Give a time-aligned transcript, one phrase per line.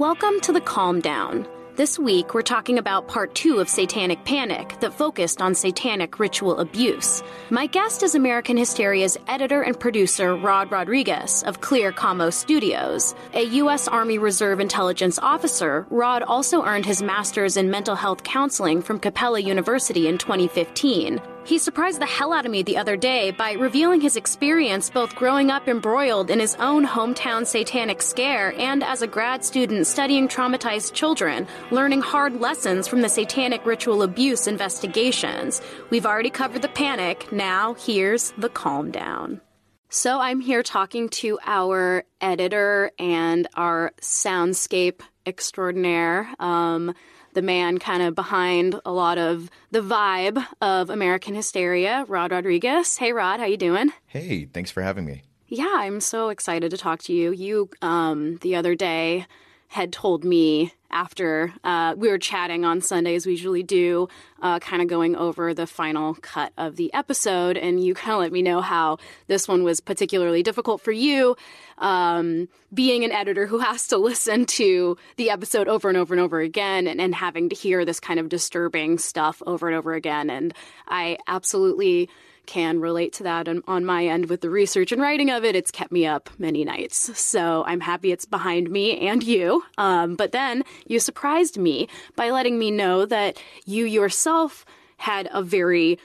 [0.00, 1.46] Welcome to the Calm Down.
[1.76, 6.58] This week, we're talking about part two of Satanic Panic that focused on satanic ritual
[6.58, 7.22] abuse.
[7.50, 13.14] My guest is American Hysteria's editor and producer, Rod Rodriguez of Clear Commo Studios.
[13.34, 13.88] A U.S.
[13.88, 19.40] Army Reserve intelligence officer, Rod also earned his master's in mental health counseling from Capella
[19.40, 21.20] University in 2015.
[21.44, 25.16] He surprised the hell out of me the other day by revealing his experience both
[25.16, 30.28] growing up embroiled in his own hometown satanic scare and as a grad student studying
[30.28, 35.60] traumatized children, learning hard lessons from the satanic ritual abuse investigations.
[35.90, 39.40] We've already covered the panic, now here's the calm down.
[39.88, 46.32] So I'm here talking to our editor and our soundscape extraordinaire.
[46.38, 46.94] Um,
[47.32, 52.96] the man kind of behind a lot of the vibe of American Hysteria, Rod Rodriguez.
[52.96, 53.92] Hey, Rod, how you doing?
[54.06, 55.22] Hey, thanks for having me.
[55.46, 57.32] Yeah, I'm so excited to talk to you.
[57.32, 59.26] You, um, the other day,
[59.70, 64.08] had told me after uh, we were chatting on Sunday, as we usually do,
[64.42, 67.56] uh, kind of going over the final cut of the episode.
[67.56, 71.36] And you kind of let me know how this one was particularly difficult for you,
[71.78, 76.20] um, being an editor who has to listen to the episode over and over and
[76.20, 79.94] over again and, and having to hear this kind of disturbing stuff over and over
[79.94, 80.30] again.
[80.30, 80.52] And
[80.88, 82.10] I absolutely
[82.50, 85.54] can relate to that on, on, my end with the research and writing of it.
[85.54, 87.16] It's kept me up many nights.
[87.16, 89.62] So I'm happy it's behind me and you.
[89.78, 95.44] Um, but then you surprised me by letting me know that you yourself had a
[95.44, 95.96] very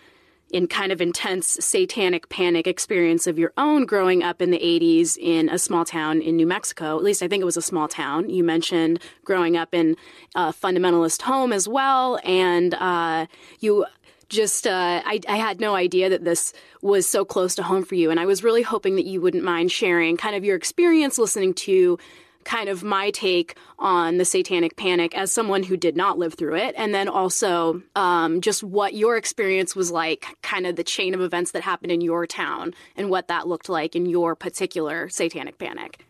[0.51, 5.17] in kind of intense satanic panic experience of your own growing up in the 80s
[5.17, 6.95] in a small town in New Mexico.
[6.95, 8.29] At least I think it was a small town.
[8.29, 9.97] You mentioned growing up in
[10.35, 13.25] a fundamentalist home as well, and uh,
[13.59, 13.85] you
[14.29, 17.95] just uh, I, I, had no idea that this was so close to home for
[17.95, 21.17] you and i was really hoping that you wouldn't mind sharing kind of your experience
[21.17, 21.97] listening to
[22.43, 26.55] kind of my take on the satanic panic as someone who did not live through
[26.55, 31.13] it and then also um, just what your experience was like kind of the chain
[31.13, 35.09] of events that happened in your town and what that looked like in your particular
[35.09, 36.05] satanic panic.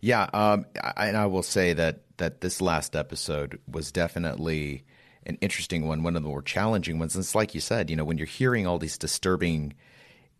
[0.00, 4.84] Yeah um, I, and i will say that that this last episode was definitely
[5.26, 7.14] an interesting one, one of the more challenging ones.
[7.14, 9.74] And it's like you said, you know, when you're hearing all these disturbing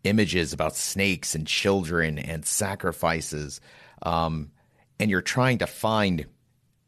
[0.03, 3.59] images about snakes and children and sacrifices,
[4.01, 4.51] um,
[4.99, 6.25] and you're trying to find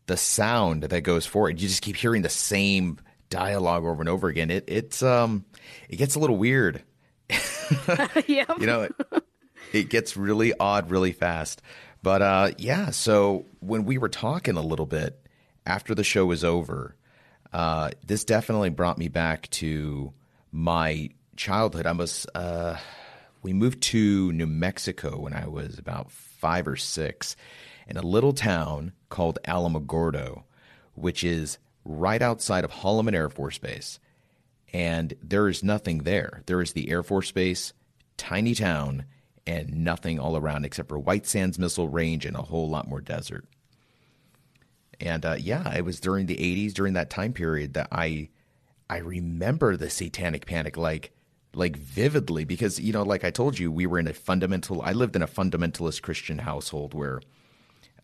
[0.07, 2.97] the sound that goes forward, you just keep hearing the same
[3.29, 4.49] dialogue over and over again.
[4.49, 5.45] It it's um
[5.87, 6.81] it gets a little weird.
[8.27, 9.23] yeah, you know, it,
[9.71, 11.61] it gets really odd really fast.
[12.01, 15.21] But uh, yeah, so when we were talking a little bit
[15.65, 16.95] after the show was over,
[17.53, 20.13] uh, this definitely brought me back to
[20.51, 21.85] my childhood.
[21.85, 22.77] I was uh,
[23.41, 27.35] we moved to New Mexico when I was about five or six,
[27.87, 30.43] in a little town called Alamogordo,
[30.93, 33.99] which is right outside of Holloman Air Force Base.
[34.71, 36.43] And there is nothing there.
[36.45, 37.73] There is the Air Force Base,
[38.17, 39.05] tiny town,
[39.47, 43.01] and nothing all around except for White Sands Missile Range and a whole lot more
[43.01, 43.45] desert.
[44.99, 48.29] And uh, yeah, it was during the 80s, during that time period that I
[48.89, 51.11] I remember the satanic panic like
[51.53, 54.91] like vividly because you know like I told you we were in a fundamental I
[54.91, 57.21] lived in a fundamentalist Christian household where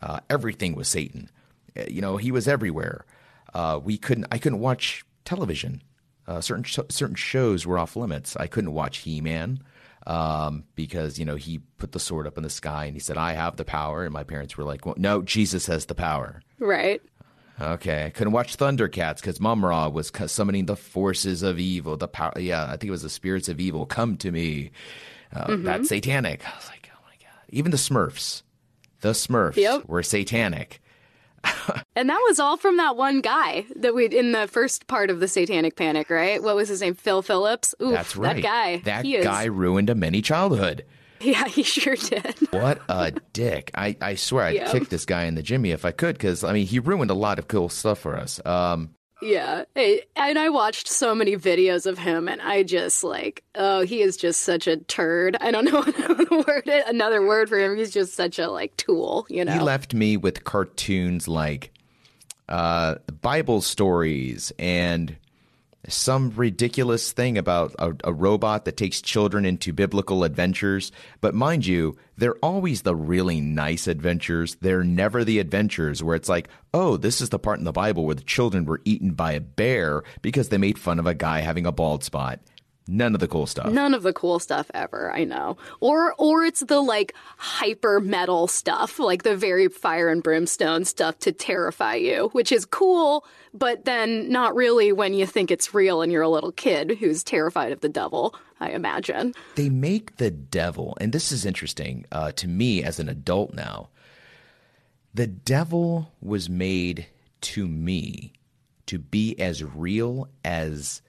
[0.01, 1.29] uh, everything was Satan.
[1.77, 3.05] Uh, you know, he was everywhere.
[3.53, 5.81] Uh, we couldn't I couldn't watch television.
[6.27, 8.35] Uh, certain certain shows were off limits.
[8.37, 9.61] I couldn't watch He-Man
[10.07, 13.17] um, because you know he put the sword up in the sky and he said,
[13.17, 16.41] "I have the power," and my parents were like, well, "No, Jesus has the power."
[16.59, 17.01] Right.
[17.59, 21.95] Okay, I couldn't watch Thundercats because Mumm-Ra was summoning the forces of evil.
[21.95, 23.85] The power, yeah, I think it was the spirits of evil.
[23.85, 24.71] Come to me.
[25.33, 25.63] Uh, mm-hmm.
[25.63, 26.45] That's satanic.
[26.45, 27.45] I was like, oh my god.
[27.49, 28.43] Even the Smurfs,
[28.99, 29.87] the Smurfs yep.
[29.87, 30.81] were satanic.
[31.95, 35.19] and that was all from that one guy that we in the first part of
[35.19, 36.41] the Satanic Panic, right?
[36.41, 36.95] What was his name?
[36.95, 37.75] Phil Phillips.
[37.81, 38.35] Oof, That's right.
[38.35, 38.77] That guy.
[38.77, 39.49] That guy is...
[39.49, 40.85] ruined a many childhood.
[41.21, 42.35] Yeah, he sure did.
[42.51, 43.71] what a dick!
[43.73, 46.53] I, I swear I'd kick this guy in the Jimmy if I could, because I
[46.53, 48.39] mean he ruined a lot of cool stuff for us.
[48.45, 53.81] Um, yeah, and I watched so many videos of him, and I just like, oh,
[53.81, 55.37] he is just such a turd.
[55.39, 57.77] I don't know another word, another word for him.
[57.77, 59.53] He's just such a like tool, you know.
[59.53, 61.71] He left me with cartoons like
[62.49, 65.15] uh, Bible stories and
[65.87, 70.91] some ridiculous thing about a, a, robot that takes children into biblical adventures.
[71.21, 74.55] But mind you, they're always the really nice adventures.
[74.61, 78.05] They're never the adventures where it's like, oh, this is the part in the Bible
[78.05, 81.39] where the children were eaten by a bear because they made fun of a guy
[81.39, 82.39] having a bald spot.
[82.87, 83.71] None of the cool stuff.
[83.71, 85.57] None of the cool stuff ever, I know.
[85.79, 91.17] Or or it's the like hyper metal stuff, like the very fire and brimstone stuff
[91.19, 96.03] to terrify you, which is cool, but then not really when you think it's real
[96.03, 99.33] and you're a little kid who's terrified of the devil, I imagine.
[99.55, 103.89] They make the devil, and this is interesting uh, to me as an adult now.
[105.15, 107.07] The devil was made
[107.41, 108.33] to me
[108.85, 111.01] to be as real as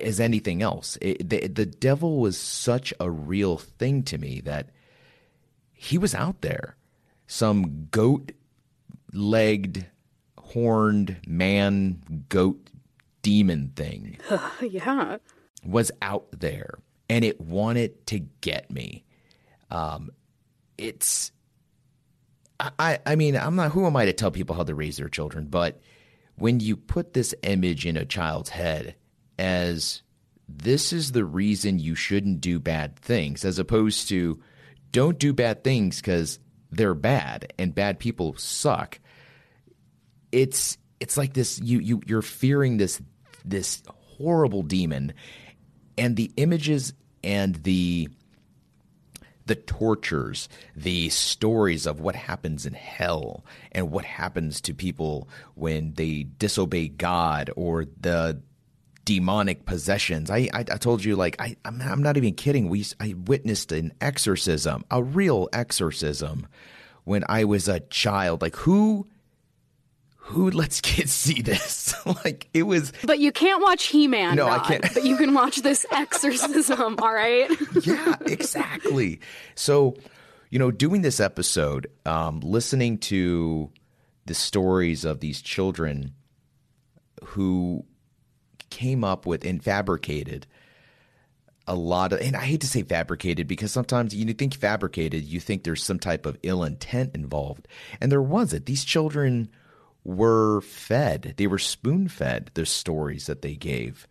[0.00, 0.98] as anything else.
[1.00, 4.70] It, the, the devil was such a real thing to me that
[5.72, 6.76] he was out there.
[7.26, 8.32] Some goat
[9.12, 9.86] legged,
[10.38, 12.70] horned man, goat,
[13.22, 14.18] demon thing.
[14.62, 15.18] yeah.
[15.64, 16.78] Was out there
[17.08, 19.04] and it wanted to get me.
[19.70, 20.10] Um,
[20.78, 21.32] it's,
[22.60, 25.08] I, I mean, I'm not, who am I to tell people how to raise their
[25.08, 25.46] children?
[25.46, 25.80] But
[26.36, 28.94] when you put this image in a child's head,
[29.38, 30.02] as
[30.48, 34.40] this is the reason you shouldn't do bad things, as opposed to
[34.92, 36.38] don't do bad things because
[36.70, 39.00] they're bad and bad people suck.
[40.32, 43.00] It's it's like this you you you're fearing this
[43.44, 45.12] this horrible demon
[45.98, 46.92] and the images
[47.22, 48.08] and the
[49.46, 55.92] the tortures, the stories of what happens in hell and what happens to people when
[55.94, 58.40] they disobey God or the
[59.04, 60.30] demonic possessions.
[60.30, 62.68] I, I, I told you like I I'm, I'm not even kidding.
[62.68, 66.46] We I witnessed an exorcism, a real exorcism,
[67.04, 68.42] when I was a child.
[68.42, 69.06] Like who
[70.16, 71.94] who lets kids see this?
[72.24, 72.92] like it was.
[73.04, 74.36] But you can't watch He Man.
[74.36, 74.94] No, Rod, I can't.
[74.94, 76.96] but you can watch this exorcism.
[76.98, 77.50] all right.
[77.82, 79.20] yeah, exactly.
[79.54, 79.96] So,
[80.50, 83.70] you know, doing this episode, um, listening to
[84.26, 86.14] the stories of these children
[87.22, 87.84] who
[88.74, 90.46] came up with and fabricated
[91.66, 95.40] a lot of and I hate to say fabricated because sometimes you think fabricated, you
[95.40, 97.68] think there's some type of ill intent involved.
[98.00, 98.66] And there wasn't.
[98.66, 99.48] These children
[100.04, 101.34] were fed.
[101.36, 104.06] They were spoon fed the stories that they gave.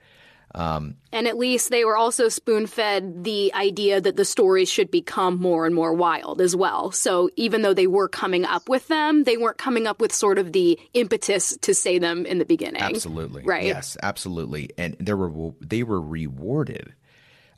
[0.55, 4.91] Um, and at least they were also spoon fed the idea that the stories should
[4.91, 6.91] become more and more wild as well.
[6.91, 10.37] So even though they were coming up with them, they weren't coming up with sort
[10.37, 12.83] of the impetus to say them in the beginning.
[12.83, 13.43] Absolutely.
[13.43, 13.65] Right.
[13.65, 14.69] Yes, absolutely.
[14.77, 16.93] And there were they were rewarded.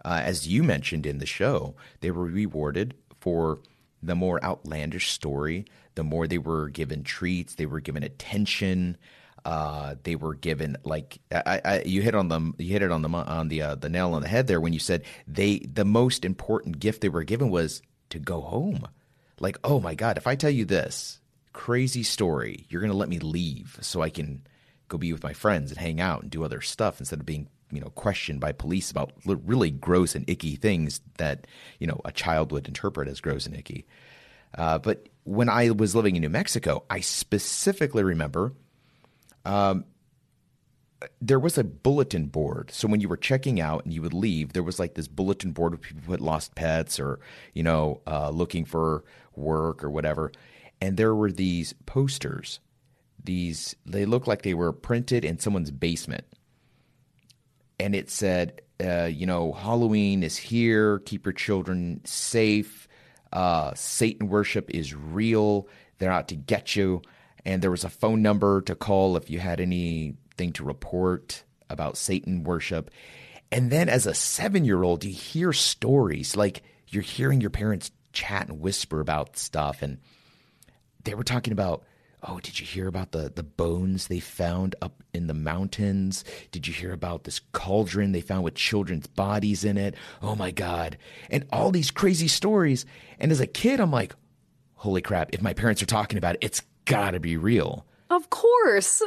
[0.05, 3.59] Uh, as you mentioned in the show, they were rewarded for
[4.03, 5.65] the more outlandish story,
[5.95, 8.97] the more they were given treats, they were given attention.
[9.45, 12.55] Uh, they were given like I, I, you hit on them.
[12.57, 14.73] You hit it on the on the uh, the nail on the head there when
[14.73, 18.87] you said they the most important gift they were given was to go home.
[19.39, 21.19] Like, oh my god, if I tell you this
[21.53, 24.41] crazy story, you're gonna let me leave so I can
[24.87, 27.47] go be with my friends and hang out and do other stuff instead of being
[27.71, 31.45] you know questioned by police about really gross and icky things that
[31.79, 33.85] you know a child would interpret as gross and icky.
[34.57, 38.53] Uh, but when I was living in New Mexico, I specifically remember
[39.45, 39.85] um,
[41.21, 42.71] there was a bulletin board.
[42.71, 45.51] So when you were checking out and you would leave, there was like this bulletin
[45.51, 47.19] board with people who had lost pets or,
[47.53, 49.03] you know, uh, looking for
[49.35, 50.31] work or whatever.
[50.81, 52.59] And there were these posters.
[53.23, 56.25] These, they looked like they were printed in someone's basement.
[57.79, 60.99] And it said, uh, you know, Halloween is here.
[60.99, 62.87] Keep your children safe.
[63.33, 65.67] Uh, Satan worship is real.
[65.97, 67.01] They're out to get you
[67.45, 71.97] and there was a phone number to call if you had anything to report about
[71.97, 72.89] Satan worship.
[73.51, 77.91] And then as a seven year old, you hear stories like you're hearing your parents
[78.13, 79.81] chat and whisper about stuff.
[79.81, 79.99] And
[81.03, 81.83] they were talking about,
[82.23, 86.23] oh, did you hear about the, the bones they found up in the mountains?
[86.51, 89.95] Did you hear about this cauldron they found with children's bodies in it?
[90.23, 90.97] Oh my God.
[91.29, 92.85] And all these crazy stories.
[93.19, 94.15] And as a kid, I'm like,
[94.73, 97.85] holy crap, if my parents are talking about it, it's gotta be real.
[98.09, 99.01] Of course.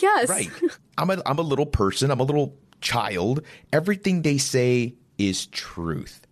[0.00, 0.28] Yes.
[0.28, 0.50] Right.
[0.96, 2.10] I'm a I'm a little person.
[2.10, 3.42] I'm a little child.
[3.72, 6.26] Everything they say is truth,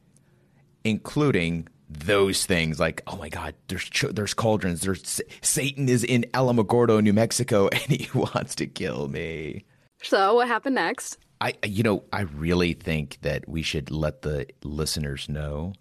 [0.84, 6.24] including those things like oh my god there's ch- there's cauldrons there's satan is in
[6.34, 9.64] alamogordo new mexico and he wants to kill me
[10.02, 14.44] so what happened next i you know i really think that we should let the
[14.64, 15.72] listeners know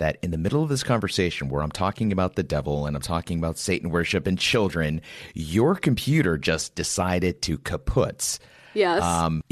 [0.00, 3.02] that in the middle of this conversation where I'm talking about the devil and I'm
[3.02, 5.00] talking about Satan worship and children,
[5.34, 8.38] your computer just decided to kaput.
[8.74, 9.02] Yes.
[9.02, 9.42] Um,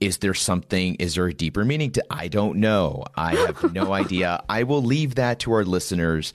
[0.00, 3.04] is there something, is there a deeper meaning to, I don't know.
[3.14, 4.42] I have no idea.
[4.48, 6.34] I will leave that to our listeners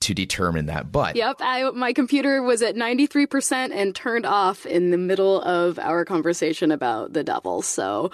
[0.00, 0.90] to determine that.
[0.90, 5.78] But yep, I, my computer was at 93% and turned off in the middle of
[5.78, 7.62] our conversation about the devil.
[7.62, 8.10] So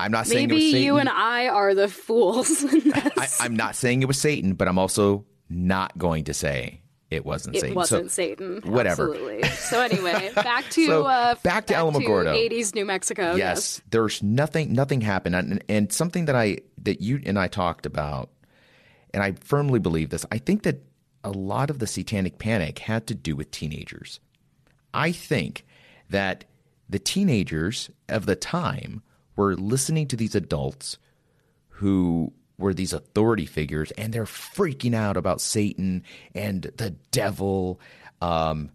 [0.00, 0.82] I'm not saying Maybe it was Satan.
[0.84, 3.40] you and I are the fools in this.
[3.40, 7.24] I, I'm not saying it was Satan, but I'm also not going to say it
[7.24, 7.72] wasn't it Satan.
[7.72, 8.60] It wasn't So- Satan.
[8.64, 9.10] whatever.
[9.14, 9.42] Absolutely.
[9.48, 12.34] So anyway, back to So, uh, back to Alamogordo.
[12.50, 13.34] 80s New Mexico.
[13.34, 17.86] yes, there's nothing nothing happened and, and something that i that you and i talked
[17.86, 18.28] about
[19.14, 20.82] and i firmly believe this i think that
[21.24, 24.20] a lot of the satanic panic had to do with teenagers
[24.94, 25.64] i think
[26.10, 26.44] that
[26.88, 29.02] the teenagers of the time
[29.38, 30.98] were listening to these adults
[31.68, 36.02] who were these authority figures and they're freaking out about satan
[36.34, 37.80] and the devil
[38.20, 38.70] um,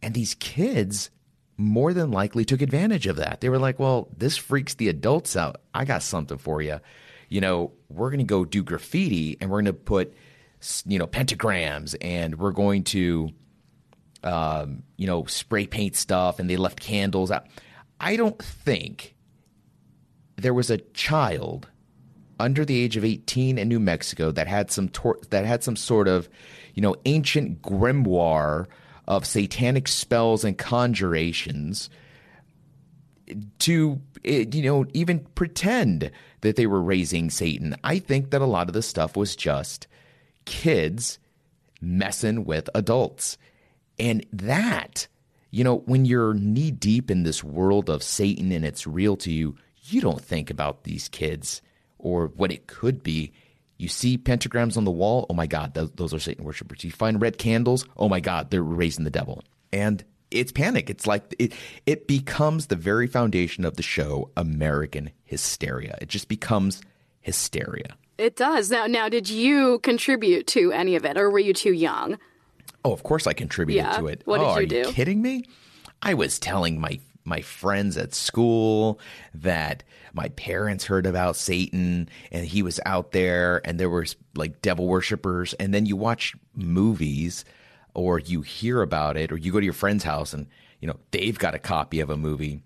[0.00, 1.10] and these kids
[1.56, 3.40] more than likely took advantage of that.
[3.40, 5.60] They were like, well, this freaks the adults out.
[5.74, 6.80] I got something for you.
[7.28, 10.14] You know, we're going to go do graffiti and we're going to put,
[10.84, 13.30] you know, pentagrams and we're going to,
[14.22, 17.46] um, you know, spray paint stuff and they left candles out.
[17.98, 19.15] I don't think
[20.36, 21.68] there was a child
[22.38, 25.76] under the age of 18 in New Mexico that had some tor- that had some
[25.76, 26.28] sort of,
[26.74, 28.66] you know, ancient grimoire
[29.08, 31.88] of satanic spells and conjurations
[33.58, 36.10] to eh, you know even pretend
[36.42, 37.74] that they were raising Satan.
[37.82, 39.86] I think that a lot of the stuff was just
[40.44, 41.18] kids
[41.80, 43.38] messing with adults.
[43.98, 45.06] And that,
[45.50, 49.32] you know, when you're knee deep in this world of Satan and it's real to
[49.32, 49.56] you,
[49.92, 51.62] you don't think about these kids
[51.98, 53.32] or what it could be.
[53.78, 56.82] You see pentagrams on the wall, oh my God, those, those are Satan worshipers.
[56.82, 59.42] You find red candles, oh my God, they're raising the devil.
[59.72, 60.90] And it's panic.
[60.90, 61.52] It's like it,
[61.84, 65.96] it becomes the very foundation of the show, American hysteria.
[66.00, 66.82] It just becomes
[67.20, 67.96] hysteria.
[68.18, 68.70] It does.
[68.70, 72.18] Now, now, did you contribute to any of it, or were you too young?
[72.84, 73.98] Oh, of course I contributed Yeah.
[73.98, 74.22] to it.
[74.24, 74.88] What oh, did oh, you are do?
[74.88, 75.44] you kidding me?
[76.02, 79.00] I was telling my my friends at school
[79.34, 84.62] that my parents heard about Satan and he was out there and there was like
[84.62, 87.44] devil worshippers and then you watch movies
[87.94, 90.46] or you hear about it or you go to your friend's house and
[90.80, 92.62] you know they've got a copy of a movie.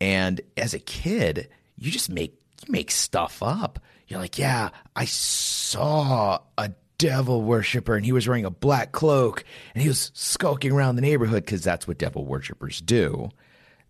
[0.00, 3.80] And as a kid you just make you make stuff up.
[4.06, 9.44] You're like yeah i saw a devil worshiper and he was wearing a black cloak
[9.74, 13.30] and he was skulking around the neighborhood because that's what devil worshippers do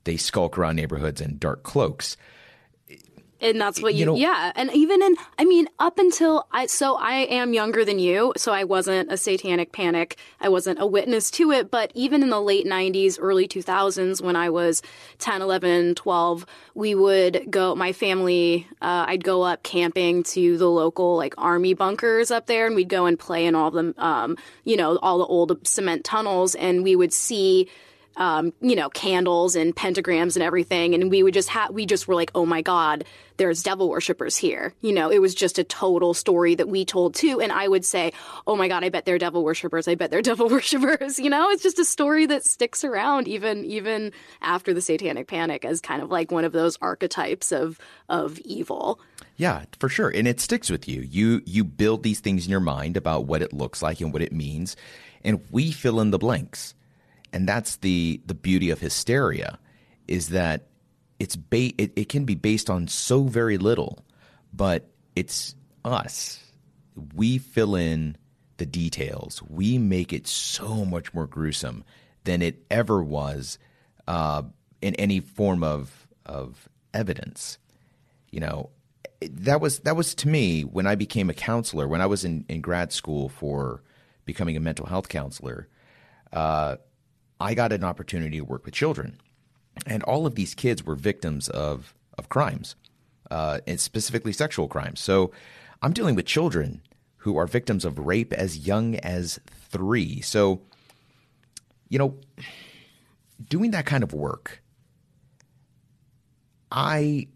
[0.04, 2.16] they skulk around neighborhoods in dark cloaks
[3.42, 4.52] And that's what you, You know- yeah.
[4.54, 8.52] And even in, I mean, up until I, so I am younger than you, so
[8.52, 10.18] I wasn't a satanic panic.
[10.42, 11.70] I wasn't a witness to it.
[11.70, 14.82] But even in the late 90s, early 2000s, when I was
[15.20, 20.68] 10, 11, 12, we would go, my family, uh, I'd go up camping to the
[20.68, 24.36] local like army bunkers up there and we'd go and play in all the, um,
[24.64, 27.70] you know, all the old cement tunnels and we would see,
[28.16, 30.94] um, you know, candles and pentagrams and everything.
[30.94, 33.04] And we would just have, we just were like, oh my God,
[33.36, 34.74] there's devil worshippers here.
[34.80, 37.40] You know, it was just a total story that we told too.
[37.40, 38.12] And I would say,
[38.46, 39.88] oh my God, I bet they're devil worshippers.
[39.88, 41.18] I bet they're devil worshippers.
[41.18, 44.12] You know, it's just a story that sticks around even, even
[44.42, 49.00] after the satanic panic as kind of like one of those archetypes of, of evil.
[49.36, 50.10] Yeah, for sure.
[50.10, 51.00] And it sticks with you.
[51.00, 54.20] You you build these things in your mind about what it looks like and what
[54.20, 54.76] it means,
[55.24, 56.74] and we fill in the blanks.
[57.32, 59.58] And that's the the beauty of hysteria
[60.08, 60.66] is that
[61.18, 64.04] it's ba- it, it can be based on so very little,
[64.52, 66.42] but it's us.
[67.14, 68.16] We fill in
[68.56, 69.42] the details.
[69.48, 71.84] We make it so much more gruesome
[72.24, 73.58] than it ever was
[74.08, 74.42] uh,
[74.82, 77.58] in any form of of evidence
[78.30, 78.70] you know
[79.22, 82.44] that was that was to me when I became a counselor when I was in,
[82.48, 83.82] in grad school for
[84.24, 85.68] becoming a mental health counselor
[86.32, 86.76] uh,
[87.40, 89.20] I got an opportunity to work with children.
[89.86, 92.76] And all of these kids were victims of of crimes
[93.30, 95.00] uh, and specifically sexual crimes.
[95.00, 95.30] So
[95.80, 96.82] I'm dealing with children
[97.18, 100.20] who are victims of rape as young as three.
[100.20, 100.60] So
[101.88, 102.16] you know
[103.48, 104.62] doing that kind of work
[106.72, 107.26] I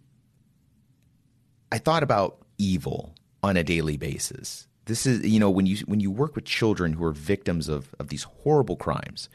[1.73, 4.67] I thought about evil on a daily basis.
[4.87, 7.95] This is you know when you when you work with children who are victims of
[7.99, 9.29] of these horrible crimes,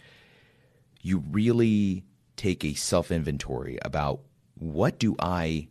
[1.02, 2.04] you really
[2.36, 4.22] take a self inventory about
[4.56, 5.68] what do I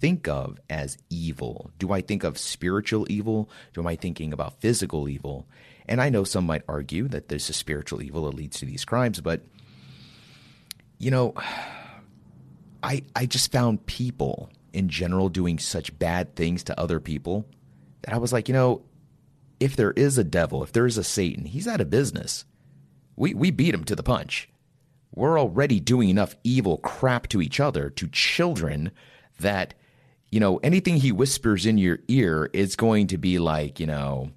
[0.00, 1.70] think of as evil?
[1.78, 3.50] Do I think of spiritual evil?
[3.72, 5.46] Do am I thinking about physical evil?
[5.86, 8.84] And I know some might argue that there's a spiritual evil that leads to these
[8.84, 9.42] crimes, but
[10.98, 11.34] you know,
[12.82, 17.46] I I just found people in general doing such bad things to other people
[18.02, 18.82] that I was like, you know,
[19.58, 22.44] if there is a devil, if there is a Satan, he's out of business.
[23.16, 24.48] We we beat him to the punch.
[25.18, 28.90] We're already doing enough evil crap to each other, to children,
[29.40, 29.74] that
[30.30, 34.30] you know, anything he whispers in your ear is going to be like, you know,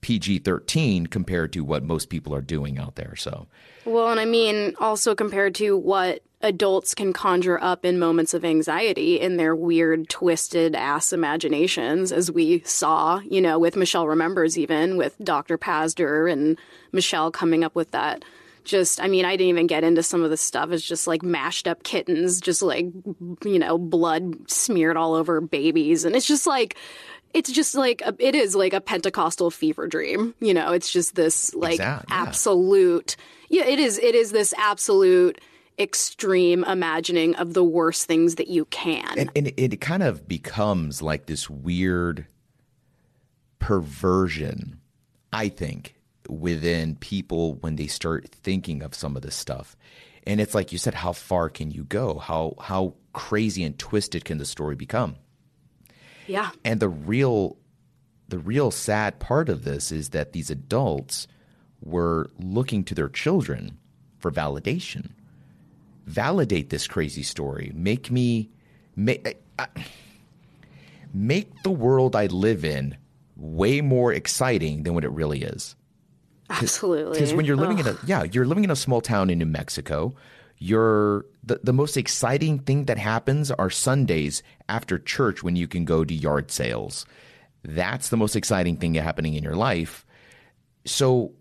[0.00, 3.16] PG 13 compared to what most people are doing out there.
[3.16, 3.46] So,
[3.84, 8.44] well, and I mean, also compared to what adults can conjure up in moments of
[8.44, 14.58] anxiety in their weird, twisted ass imaginations, as we saw, you know, with Michelle Remembers,
[14.58, 15.56] even with Dr.
[15.56, 16.58] Pazder and
[16.90, 18.24] Michelle coming up with that.
[18.64, 20.70] Just, I mean, I didn't even get into some of the stuff.
[20.70, 22.86] It's just like mashed up kittens, just like,
[23.44, 26.04] you know, blood smeared all over babies.
[26.04, 26.76] And it's just like,
[27.34, 30.34] it's just like a, it is like a Pentecostal fever dream.
[30.40, 32.22] You know, it's just this like exactly, yeah.
[32.22, 33.16] absolute.
[33.48, 33.98] Yeah, it is.
[33.98, 35.40] It is this absolute
[35.78, 39.18] extreme imagining of the worst things that you can.
[39.18, 42.26] And, and it, it kind of becomes like this weird
[43.58, 44.80] perversion,
[45.32, 45.94] I think,
[46.28, 49.76] within people when they start thinking of some of this stuff.
[50.26, 52.18] And it's like you said, how far can you go?
[52.18, 55.16] How how crazy and twisted can the story become?
[56.26, 56.50] Yeah.
[56.64, 57.56] And the real
[58.28, 61.26] the real sad part of this is that these adults
[61.80, 63.78] were looking to their children
[64.18, 65.10] for validation
[66.06, 67.72] validate this crazy story.
[67.74, 68.50] Make me
[68.96, 69.38] make
[71.14, 72.96] make the world I live in
[73.36, 75.76] way more exciting than what it really is.
[76.60, 77.14] Absolutely.
[77.14, 77.86] Because when you're living Ugh.
[77.86, 80.14] in a yeah, you're living in a small town in New Mexico.
[80.58, 85.84] You're the, the most exciting thing that happens are Sundays after church when you can
[85.84, 87.04] go to yard sales.
[87.64, 90.06] That's the most exciting thing happening in your life.
[90.84, 91.32] So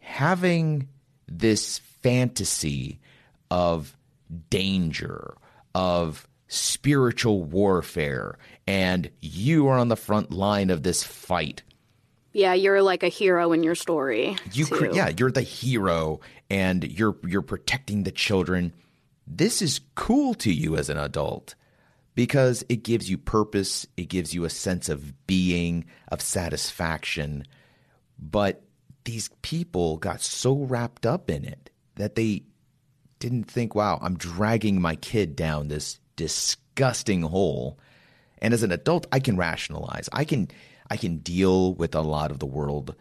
[0.00, 0.88] having
[1.28, 3.00] this fantasy
[3.50, 3.96] of
[4.50, 5.34] danger,
[5.74, 11.62] of spiritual warfare, and you are on the front line of this fight.
[12.34, 14.36] Yeah, you're like a hero in your story.
[14.52, 18.72] You, cre- yeah, you're the hero, and you're you're protecting the children.
[19.26, 21.54] This is cool to you as an adult
[22.14, 23.86] because it gives you purpose.
[23.96, 27.44] It gives you a sense of being, of satisfaction.
[28.18, 28.62] But
[29.04, 32.42] these people got so wrapped up in it that they
[33.20, 37.78] didn't think, wow, I'm dragging my kid down this disgusting hole.
[38.44, 40.10] And as an adult, I can rationalize.
[40.12, 40.48] I can
[40.90, 42.94] I can deal with a lot of the world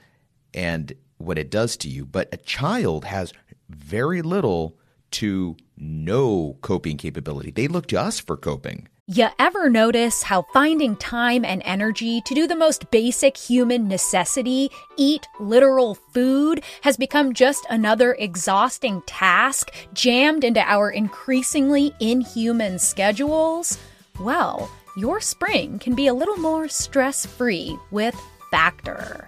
[0.53, 2.05] and what it does to you.
[2.05, 3.33] But a child has
[3.67, 4.77] very little
[5.11, 7.51] to no coping capability.
[7.51, 8.87] They look to us for coping.
[9.07, 14.69] You ever notice how finding time and energy to do the most basic human necessity,
[14.95, 23.77] eat literal food, has become just another exhausting task jammed into our increasingly inhuman schedules?
[24.21, 28.15] Well, your spring can be a little more stress free with
[28.51, 29.27] Factor.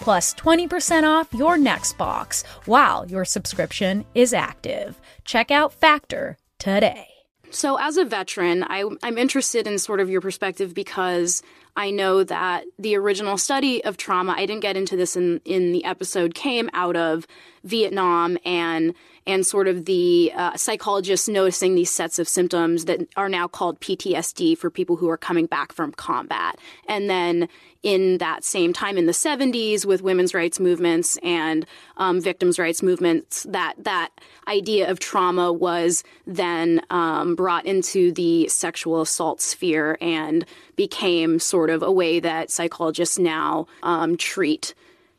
[0.00, 5.00] plus 20% off your next box while your subscription is active.
[5.24, 7.08] Check out Factor today.
[7.50, 11.40] So, as a veteran, I, am interested in sort of your perspective because
[11.76, 15.72] I know that the original study of trauma, I didn't get into this in, in
[15.72, 17.26] the episode, came out of
[17.64, 18.94] Vietnam and
[19.26, 23.80] and sort of the uh, psychologists noticing these sets of symptoms that are now called
[23.80, 26.58] PTSD for people who are coming back from combat.
[26.88, 27.48] And then
[27.82, 31.66] in that same time in the 70s with women's rights movements and
[31.98, 34.10] um, victims' rights movements, that that
[34.48, 41.70] idea of trauma was then um, brought into the sexual assault sphere and became sort
[41.70, 44.74] of a way that psychologists now um, treat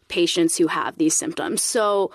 [0.08, 1.62] patients who have these symptoms.
[1.62, 2.12] So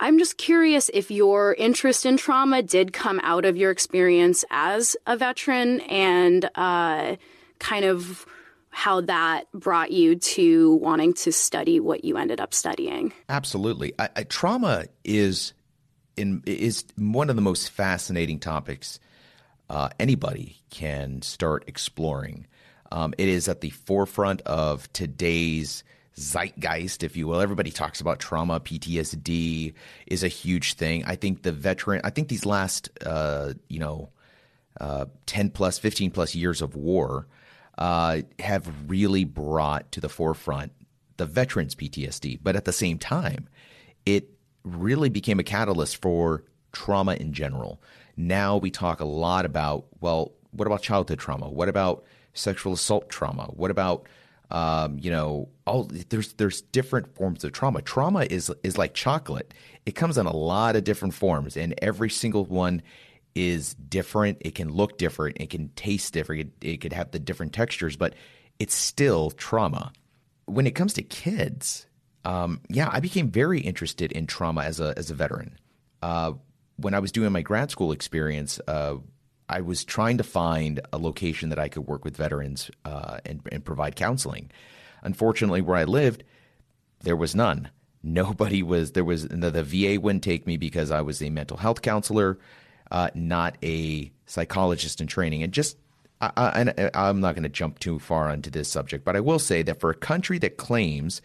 [0.00, 4.96] I'm just curious if your interest in trauma did come out of your experience as
[5.06, 7.16] a veteran and uh,
[7.58, 8.24] kind of
[8.70, 13.12] how that brought you to wanting to study what you ended up studying.
[13.28, 13.92] Absolutely.
[13.98, 15.52] I, I, trauma is
[16.16, 19.00] in, is one of the most fascinating topics
[19.68, 22.46] uh, anybody can start exploring.
[22.90, 25.84] Um, it is at the forefront of today's
[26.18, 27.40] zeitgeist, if you will.
[27.40, 28.60] Everybody talks about trauma.
[28.60, 29.74] PTSD
[30.06, 31.04] is a huge thing.
[31.04, 34.10] I think the veteran, I think these last, uh, you know,
[34.80, 37.26] uh, 10 plus, 15 plus years of war
[37.78, 40.72] uh, have really brought to the forefront
[41.16, 42.38] the veterans' PTSD.
[42.42, 43.48] But at the same time,
[44.06, 44.30] it
[44.64, 47.80] really became a catalyst for trauma in general.
[48.16, 51.48] Now we talk a lot about, well, what about childhood trauma?
[51.48, 52.04] What about
[52.38, 53.44] sexual assault trauma?
[53.54, 54.06] What about
[54.50, 57.82] um, you know, all there's there's different forms of trauma.
[57.82, 59.52] Trauma is is like chocolate.
[59.84, 62.82] It comes in a lot of different forms, and every single one
[63.34, 64.38] is different.
[64.40, 65.36] It can look different.
[65.38, 66.52] It can taste different.
[66.62, 68.14] It, it could have the different textures, but
[68.58, 69.92] it's still trauma.
[70.46, 71.86] When it comes to kids,
[72.24, 75.58] um, yeah, I became very interested in trauma as a as a veteran.
[76.00, 76.32] Uh,
[76.76, 78.94] when I was doing my grad school experience, uh,
[79.48, 83.40] I was trying to find a location that I could work with veterans uh, and,
[83.50, 84.50] and provide counseling.
[85.02, 86.24] Unfortunately, where I lived,
[87.00, 87.70] there was none.
[88.02, 91.56] Nobody was there was the, the VA wouldn't take me because I was a mental
[91.56, 92.38] health counselor,
[92.92, 95.42] uh, not a psychologist in training.
[95.42, 95.76] And just
[96.20, 99.38] I, I, I'm not going to jump too far onto this subject, but I will
[99.40, 101.20] say that for a country that claims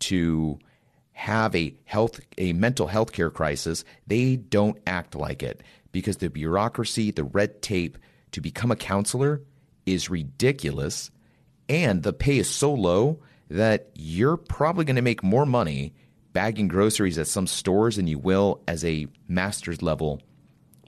[0.00, 0.58] to
[1.12, 6.30] have a health a mental health care crisis, they don't act like it because the
[6.30, 7.98] bureaucracy, the red tape
[8.32, 9.42] to become a counselor
[9.86, 11.10] is ridiculous.
[11.68, 13.20] And the pay is so low
[13.50, 15.94] that you're probably going to make more money
[16.32, 20.20] bagging groceries at some stores than you will as a master's level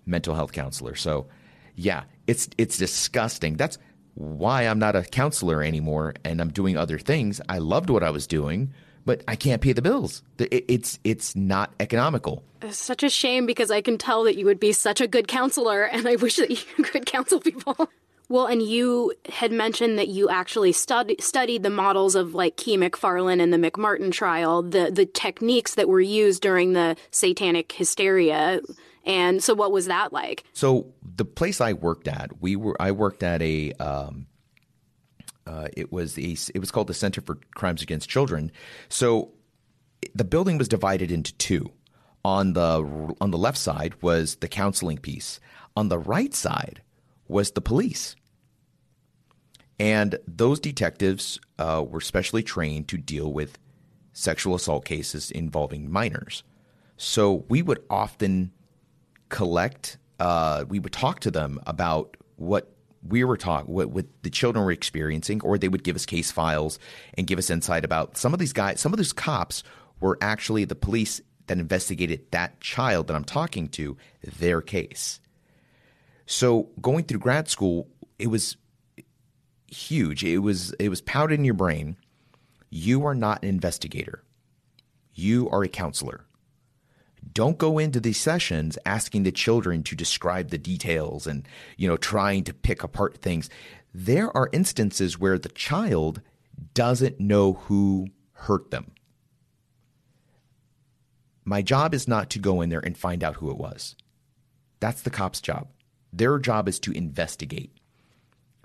[0.06, 0.94] mental health counselor.
[0.94, 1.28] So,
[1.74, 3.56] yeah, it's it's disgusting.
[3.56, 3.78] That's
[4.14, 7.40] why I'm not a counselor anymore and I'm doing other things.
[7.48, 8.72] I loved what I was doing,
[9.04, 10.22] but I can't pay the bills.
[10.38, 12.44] It's it's not economical.
[12.62, 15.28] It's such a shame because I can tell that you would be such a good
[15.28, 17.88] counselor, and I wish that you could counsel people.
[18.28, 22.76] Well, and you had mentioned that you actually stud- studied the models of like Kee
[22.76, 28.60] MacFarlane and the McMartin trial, the the techniques that were used during the satanic hysteria.
[29.04, 30.44] And so, what was that like?
[30.52, 34.26] So, the place I worked at, we were I worked at a um,
[35.46, 38.52] uh, it was a, it was called the Center for Crimes Against Children.
[38.88, 39.32] So
[40.14, 41.70] the building was divided into two.
[42.22, 45.40] On the on the left side was the counseling piece.
[45.74, 46.82] On the right side
[47.28, 48.14] was the police.
[49.78, 53.56] And those detectives uh, were specially trained to deal with
[54.12, 56.42] sexual assault cases involving minors.
[56.98, 58.52] So we would often
[59.30, 62.70] collect, uh, we would talk to them about what
[63.06, 66.30] we were talking what, what the children were experiencing, or they would give us case
[66.30, 66.78] files
[67.14, 68.80] and give us insight about some of these guys.
[68.80, 69.62] Some of these cops
[70.00, 75.20] were actually the police that investigated that child that I'm talking to, their case.
[76.26, 78.56] So going through grad school, it was
[79.66, 80.24] huge.
[80.24, 81.96] It was it was pounded in your brain.
[82.70, 84.22] You are not an investigator.
[85.14, 86.24] You are a counselor.
[87.32, 91.96] Don't go into these sessions asking the children to describe the details and, you know,
[91.96, 93.48] trying to pick apart things.
[93.94, 96.22] There are instances where the child
[96.74, 98.92] doesn't know who hurt them.
[101.44, 103.96] My job is not to go in there and find out who it was.
[104.78, 105.68] That's the cop's job.
[106.12, 107.72] Their job is to investigate.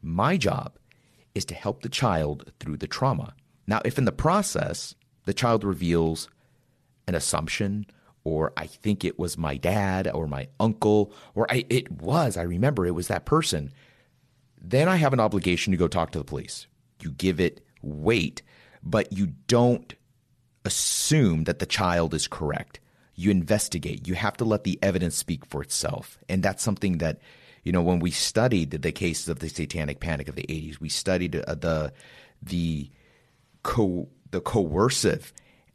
[0.01, 0.77] My job
[1.33, 3.33] is to help the child through the trauma.
[3.67, 6.29] Now, if in the process the child reveals
[7.07, 7.85] an assumption
[8.25, 12.41] or I think it was my dad or my uncle, or I, it was, I
[12.41, 13.71] remember it was that person,
[14.59, 16.67] then I have an obligation to go talk to the police.
[17.01, 18.41] You give it weight,
[18.83, 19.93] but you don't
[20.65, 22.79] assume that the child is correct.
[23.13, 24.07] You investigate.
[24.07, 26.17] You have to let the evidence speak for itself.
[26.27, 27.19] And that's something that,
[27.63, 30.89] you know, when we studied the cases of the satanic panic of the 80s, we
[30.89, 31.93] studied uh, the,
[32.41, 32.89] the,
[33.61, 35.31] co- the coercive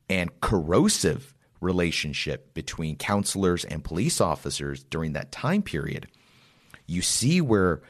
[0.08, 6.06] and corrosive relationship between counselors and police officers during that time period,
[6.86, 7.82] you see where,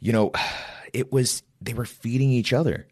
[0.00, 0.32] you know,
[0.92, 2.86] it was they were feeding each other.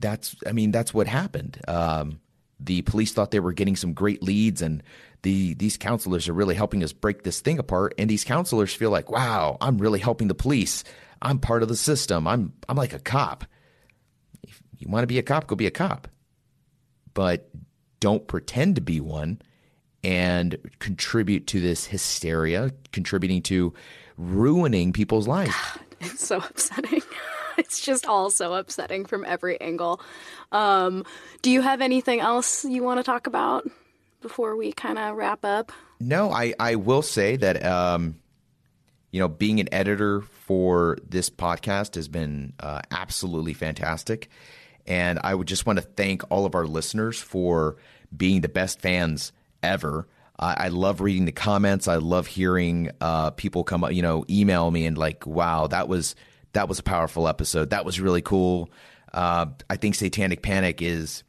[0.00, 1.60] That's, I mean, that's what happened.
[1.68, 2.20] Um,
[2.58, 4.82] the police thought they were getting some great leads, and
[5.22, 7.94] the these counselors are really helping us break this thing apart.
[7.98, 10.84] And these counselors feel like, wow, I'm really helping the police.
[11.22, 12.26] I'm part of the system.
[12.26, 13.44] I'm I'm like a cop.
[14.42, 16.08] If you want to be a cop, go be a cop.
[17.14, 17.48] But
[18.00, 19.40] don't pretend to be one
[20.02, 23.74] and contribute to this hysteria, contributing to
[24.16, 25.54] ruining people's lives.
[25.54, 27.02] God, it's so upsetting.
[27.58, 30.00] it's just all so upsetting from every angle.
[30.52, 31.04] Um,
[31.42, 33.68] do you have anything else you want to talk about
[34.20, 35.72] before we kind of wrap up?
[36.00, 38.16] No, I, I will say that um,
[39.10, 44.28] you know, being an editor for this podcast has been uh, absolutely fantastic.
[44.90, 47.76] And I would just want to thank all of our listeners for
[48.14, 50.08] being the best fans ever.
[50.42, 51.86] I love reading the comments.
[51.86, 55.86] I love hearing uh, people come, up, you know, email me and like, wow, that
[55.86, 56.16] was
[56.54, 57.70] that was a powerful episode.
[57.70, 58.70] That was really cool.
[59.12, 61.24] Uh, I think Satanic Panic is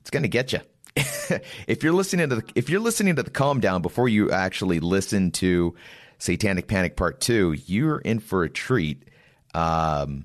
[0.00, 0.60] it's going to get you.
[1.66, 4.80] if you're listening to the if you're listening to the calm down before you actually
[4.80, 5.74] listen to
[6.18, 9.04] Satanic Panic Part Two, you're in for a treat.
[9.52, 10.24] Um,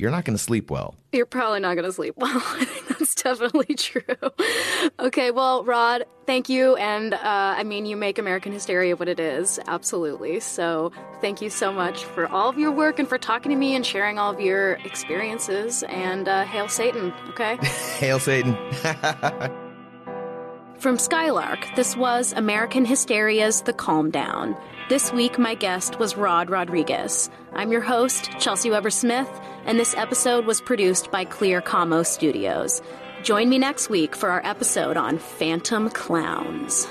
[0.00, 0.94] you're not going to sleep well.
[1.12, 2.30] You're probably not going to sleep well.
[2.34, 4.02] I think that's definitely true.
[4.98, 6.76] okay, well, Rod, thank you.
[6.76, 10.40] And uh, I mean, you make American Hysteria what it is, absolutely.
[10.40, 13.74] So thank you so much for all of your work and for talking to me
[13.74, 15.82] and sharing all of your experiences.
[15.84, 17.56] And uh, hail Satan, okay?
[17.98, 18.56] hail Satan.
[20.78, 24.56] From Skylark, this was American Hysteria's The Calm Down.
[24.88, 27.28] This week, my guest was Rod Rodriguez.
[27.52, 29.28] I'm your host, Chelsea Weber Smith,
[29.70, 32.82] and this episode was produced by Clear Commo Studios.
[33.22, 36.88] Join me next week for our episode on Phantom Clowns.